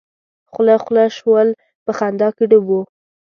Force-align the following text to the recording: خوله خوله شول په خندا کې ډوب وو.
خوله 0.51 0.75
خوله 0.83 1.05
شول 1.17 1.47
په 1.85 1.91
خندا 1.97 2.29
کې 2.35 2.43
ډوب 2.51 2.65
وو. 2.69 2.81